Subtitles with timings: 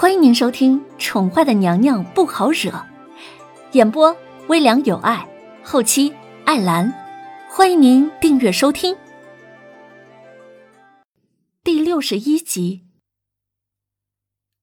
[0.00, 2.70] 欢迎您收听《宠坏的娘娘不好惹》，
[3.72, 5.28] 演播微凉有爱，
[5.64, 6.14] 后期
[6.44, 6.94] 艾兰。
[7.50, 8.96] 欢迎您订阅收听。
[11.64, 12.84] 第六十一集，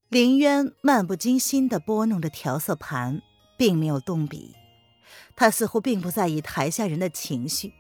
[0.08, 3.22] 林渊漫不经心的拨弄着调色盘，
[3.58, 4.56] 并没有动笔。
[5.36, 7.74] 他似乎并不在意台下人的情绪。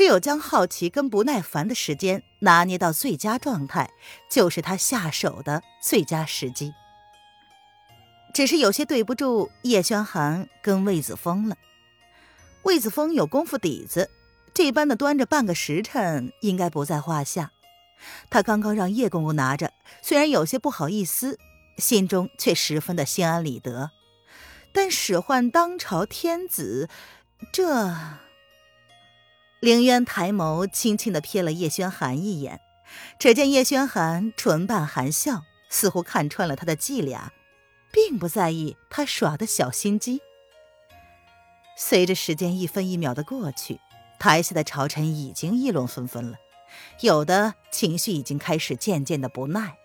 [0.00, 3.90] 只有将好奇跟不耐烦的时间拿捏到最佳状态，
[4.30, 6.72] 就是他下手的最佳时机。
[8.32, 11.56] 只是有些对不住叶轩寒跟魏子峰了。
[12.62, 14.08] 魏子峰有功夫底子，
[14.54, 17.50] 这般的端着半个时辰应该不在话下。
[18.30, 21.38] 他刚刚让叶公公拿着，虽然有些不好意思，
[21.76, 23.90] 心中却十分的心安理得。
[24.72, 26.88] 但使唤当朝天子，
[27.52, 27.94] 这……
[29.60, 32.62] 凌渊抬眸，轻轻的瞥了叶轩寒一眼，
[33.18, 37.30] 只见叶轩寒唇瓣含笑，似乎看穿了他的伎俩，
[37.92, 40.22] 并不在意他耍的小心机。
[41.76, 43.78] 随着时间一分一秒的过去，
[44.18, 46.38] 台下的朝臣已经议论纷纷了，
[47.00, 49.76] 有的情绪已经开始渐渐的不耐。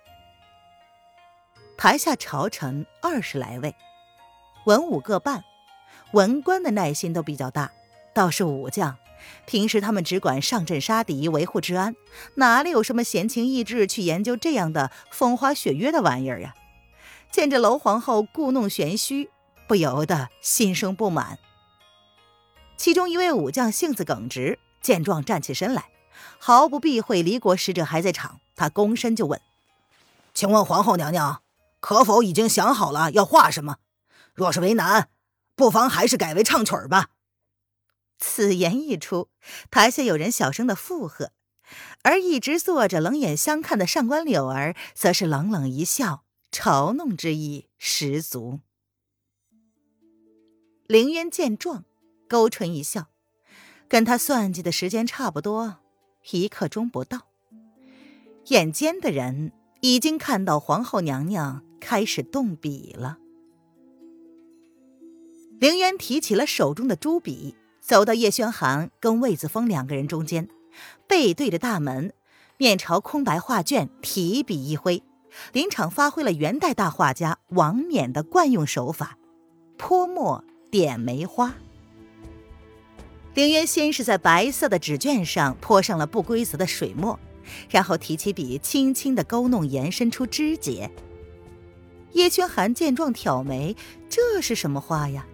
[1.76, 3.76] 台下朝臣二十来位，
[4.66, 5.44] 文武各半，
[6.14, 7.74] 文官的耐心都比较大，
[8.14, 8.98] 倒是武将。
[9.46, 11.96] 平时他们只管上阵杀敌、维护治安，
[12.36, 16.56] 哪里有什么闲情逸致去研究这样的风花雪月的玩意儿呀？
[17.32, 19.30] 见着楼皇后故弄玄虚，
[19.68, 21.38] 不由得心生不满。
[22.78, 25.86] 其中一位武将性子耿直，见状站起身来，
[26.40, 29.42] 毫不避讳离国使者还在场，他躬身就问
[30.34, 31.42] ：“请问皇后娘娘，
[31.80, 33.78] 可否已经想好了要画什么？
[34.34, 35.10] 若是为难，
[35.56, 37.08] 不妨还是改为唱曲儿吧。”
[38.18, 39.30] 此言一出，
[39.70, 41.32] 台下有人小声的附和，
[42.04, 48.60] 而一直坐着冷眼相看的上官柳儿，则是冷冷一笑，嘲弄之意十足。
[50.88, 51.84] 凌渊见状，
[52.30, 53.08] 勾唇一笑，
[53.88, 55.80] 跟他算计的时间差不多，
[56.32, 57.28] 一刻钟不到。
[58.46, 63.18] 眼尖的人已经看到皇后娘娘开始动笔了。
[65.60, 67.56] 凌渊提起了手中的朱笔。
[67.86, 70.50] 走到叶轩寒跟魏子峰两个人中间，
[71.08, 72.14] 背对着大门，
[72.58, 75.04] 面朝空白画卷，提笔一挥，
[75.54, 79.20] 临场发挥了元代大画家王冕的惯用手法，
[79.78, 81.54] 泼墨点梅花。
[83.36, 87.20] 凌渊先是在白色的纸卷上泼上了不规则的水墨，
[87.70, 90.90] 然后提起笔，轻轻的勾弄，延伸出枝节。
[92.14, 93.76] 叶轩寒见状挑眉，
[94.10, 95.28] 这是什么画呀？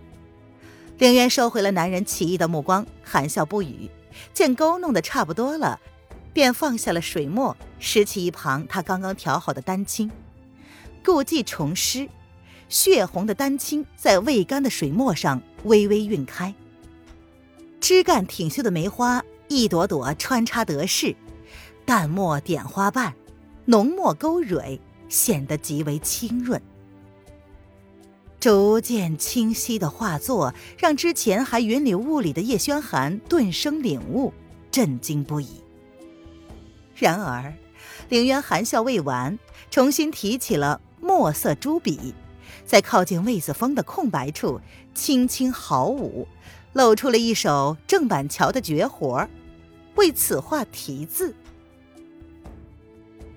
[1.01, 3.89] 凌渊收回了男人奇异的目光，含笑不语。
[4.35, 5.79] 见勾弄的差不多了，
[6.31, 10.11] 便放下了水墨，拾起一旁他刚刚调好的丹青，
[11.03, 12.07] 故技重施，
[12.69, 16.53] 血红的丹青在未干的水墨上微微晕开。
[17.79, 21.16] 枝干挺秀的梅花，一朵朵穿插得势，
[21.84, 23.11] 淡墨点花瓣，
[23.66, 24.79] 浓墨勾蕊，
[25.09, 26.61] 显得极为清润。
[28.41, 34.34] 逐渐清晰的画作，让之前还云里雾里的叶轩寒顿生领悟，
[34.72, 35.62] 震惊不已。
[36.96, 37.53] 然而，
[38.09, 39.38] 凌渊含笑未完，
[39.69, 42.16] 重新提起了墨色朱笔，
[42.66, 44.59] 在靠近魏子峰的空白处
[44.96, 46.28] 轻轻毫舞，
[46.73, 49.29] 露出了一手郑板桥的绝活，
[49.94, 51.35] 为此画题字：“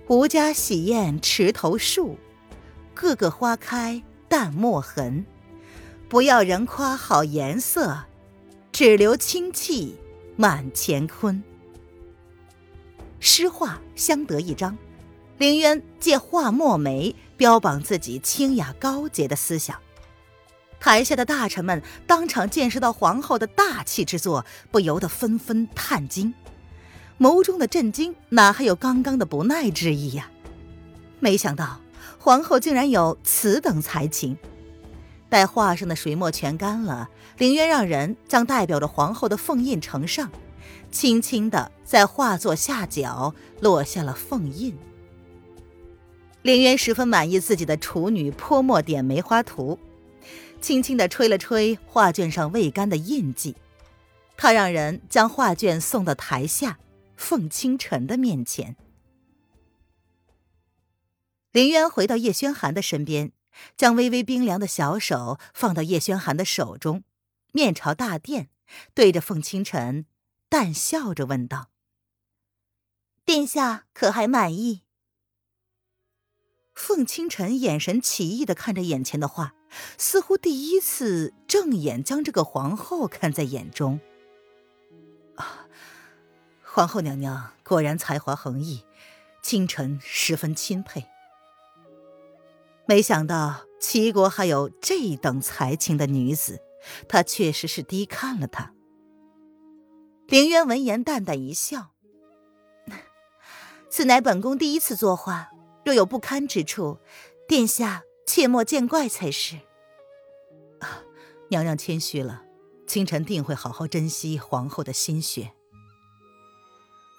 [0.08, 2.16] 吴家喜宴池头树，
[2.94, 5.24] 个个花开。”淡墨痕，
[6.08, 8.04] 不要人夸好颜色，
[8.72, 9.96] 只留清气
[10.36, 11.42] 满乾坤。
[13.20, 14.76] 诗画相得益彰，
[15.38, 19.78] 凌渊借画墨梅标榜自己清雅高洁的思想。
[20.78, 26.34] 台下的大臣们当场见识到皇后的大气之作，不由得纷纷叹惊，
[27.18, 30.30] 眸中的震惊哪还有刚刚的不耐之意呀？
[31.20, 31.80] 没想到。
[32.18, 34.36] 皇后竟然有此等才情！
[35.28, 37.08] 待画上的水墨全干了，
[37.38, 40.30] 凌渊让人将代表着皇后的凤印呈上，
[40.92, 44.76] 轻轻的在画作下角落下了凤印。
[46.42, 49.78] 凌渊十分满意自己的处女泼墨点梅花图，
[50.60, 53.56] 轻轻的吹了吹画卷上未干的印记，
[54.36, 56.78] 他让人将画卷送到台下
[57.16, 58.76] 凤清晨的面前。
[61.54, 63.30] 林渊回到叶轩寒的身边，
[63.76, 67.04] 将微微冰凉的小手放到叶轩寒的手中，
[67.52, 68.48] 面朝大殿，
[68.92, 70.06] 对着凤清晨
[70.48, 71.70] 淡笑着问道
[73.24, 74.82] ：“殿下可还满意？”
[76.74, 79.54] 凤清晨眼神奇异的看着眼前的画，
[79.96, 84.00] 似乎第一次正眼将这个皇后看在眼中。
[85.36, 85.68] 啊，
[86.64, 88.84] 皇后娘娘果然才华横溢，
[89.40, 91.06] 清晨十分钦佩。
[92.86, 96.60] 没想到齐国还有这等才情的女子，
[97.08, 98.72] 她确实是低看了她。
[100.26, 101.92] 凌渊闻言淡淡一笑
[103.90, 105.50] ：“此乃本宫第一次作画。”
[105.84, 106.98] 若有不堪之处，
[107.46, 109.56] 殿下切莫见怪才是。
[110.80, 111.04] 啊，
[111.50, 112.42] 娘娘谦虚了，
[112.86, 115.52] 清晨定会好好珍惜皇后的心血。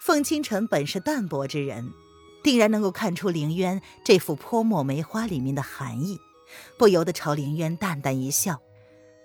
[0.00, 1.92] 凤清晨本是淡泊之人，
[2.46, 6.20] 定然能够看出凌渊这幅泼墨梅花里面的含义，
[6.78, 8.60] 不由得朝凌渊淡淡一笑，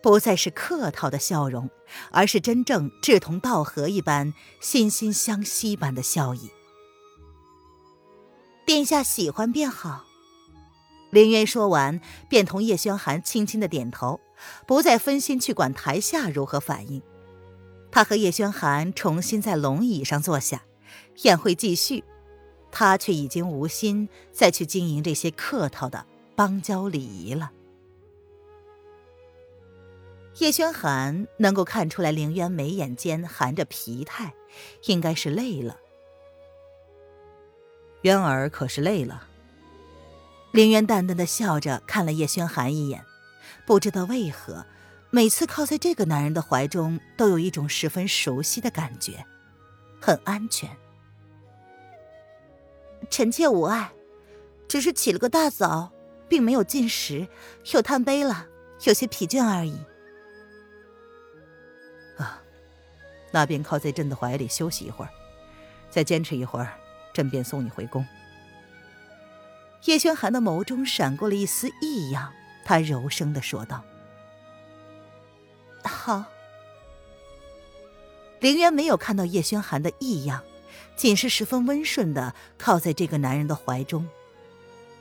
[0.01, 1.69] 不再是客套的笑容，
[2.09, 6.49] 而是真正志同道合一般、心心相惜般的笑意。
[8.65, 10.03] 殿下喜欢便好。
[11.11, 14.19] 凌渊说完，便同叶轩寒轻轻的点头，
[14.65, 17.03] 不再分心去管台下如何反应。
[17.91, 20.63] 他和叶轩寒重新在龙椅上坐下，
[21.21, 22.03] 宴会继续，
[22.71, 27.51] 他却已经无心再去经营这些客套的邦交礼仪了。
[30.39, 34.33] 叶轩寒能够看出来，凌渊眉眼间含着疲态，
[34.85, 35.77] 应该是累了。
[38.03, 39.27] 渊儿可是累了。
[40.51, 43.05] 凌渊淡淡的笑着看了叶轩寒一眼，
[43.65, 44.65] 不知道为何，
[45.09, 49.25] 每次靠在这个男人的怀中，都有一种十分熟悉的感觉，
[49.99, 50.69] 很安全。
[53.09, 53.91] 臣妾无碍，
[54.67, 55.91] 只是起了个大早，
[56.29, 57.27] 并没有进食，
[57.73, 58.47] 又贪杯了，
[58.83, 59.77] 有些疲倦而已。
[62.17, 62.41] 啊，
[63.31, 65.11] 那便靠在朕的怀里休息一会儿，
[65.89, 66.73] 再坚持一会儿。
[67.13, 68.07] 朕便送你回宫。
[69.83, 72.31] 叶轩寒的眸中闪过了一丝异样，
[72.63, 73.83] 他柔声的说道
[75.83, 76.23] ：“好。”
[78.39, 80.41] 凌渊没有看到叶轩寒的异样，
[81.01, 84.07] 仅是十分温顺的靠在这个男人的怀中，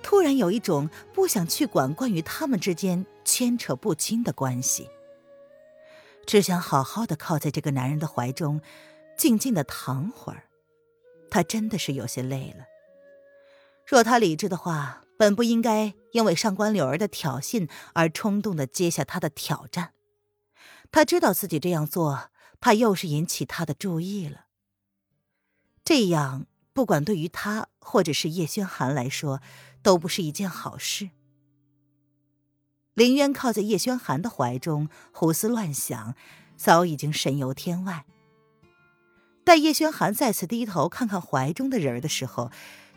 [0.02, 4.88] 突然有一种不想去管关于他们之间牵扯不清的关系，
[6.24, 8.62] 只想好好的靠在这个男人的怀中，
[9.14, 10.44] 静静的躺会儿。
[11.30, 12.64] 他真的是有些累了。
[13.86, 19.92] 若他理智的话，本不应该因为上官柳儿的挑衅而冲动的接下他的挑战。
[20.90, 24.46] 他知道自己这样做，怕又是引起他的注意了。
[25.92, 29.40] 这样，不管对于他或者是叶轩寒来说，
[29.82, 31.10] 都不是一件好事。
[32.94, 36.14] 林渊靠在叶轩寒的怀中，胡思乱想，
[36.56, 38.04] 早已经神游天外。
[39.42, 42.52] 待叶轩寒再次低头看看怀中的人儿的时候，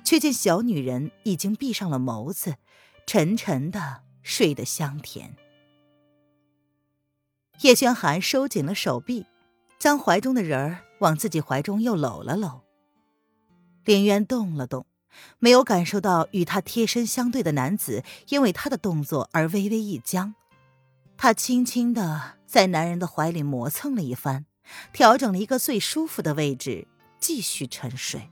[0.06, 2.58] 却见小女人已经闭上了眸子，
[3.08, 5.36] 沉沉的睡得香甜。
[7.62, 9.26] 叶轩寒收紧了手臂，
[9.80, 12.62] 将怀中的人儿往自己怀中又搂了搂。
[13.86, 14.86] 林渊动了动，
[15.40, 20.36] 没有感受到与他贴身相对的男子因为他的动作而微微一僵，
[21.18, 24.46] 他轻轻的在男人的怀里磨蹭了一番。
[24.94, 26.88] 调整了一个最舒服的位置，
[27.20, 28.30] 继续沉睡。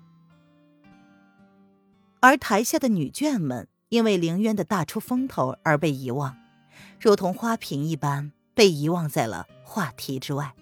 [2.21, 6.37] 而台下的女眷们因为凌渊的大出风头而被遗忘，
[7.01, 10.55] 如同花瓶一般被遗忘在了话题之外。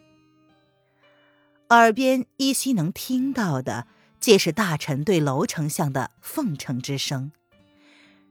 [1.69, 3.85] 耳边依稀能听到的，
[4.19, 7.31] 皆是大臣对娄丞相的奉承之声，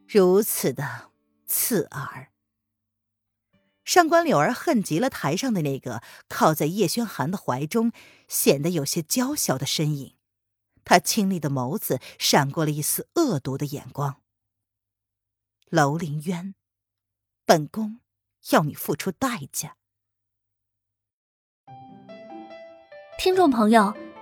[0.07, 1.11] 如此的
[1.47, 2.31] 刺耳。
[3.85, 7.91] 上官柳儿恨极了台上的那个靠在叶轩寒的怀中，
[8.29, 10.15] 显得有些娇小的身影。
[10.85, 14.21] 他清丽的眸子闪过了一丝恶毒的眼光。
[15.71, 16.55] 楼凌渊，
[17.47, 18.01] 本宫
[18.51, 19.77] 要你付出代价。
[23.19, 23.95] 听众朋友，